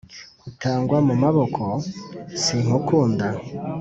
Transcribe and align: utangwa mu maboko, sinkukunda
utangwa 0.49 0.97
mu 1.07 1.13
maboko, 1.23 1.63
sinkukunda 2.41 3.27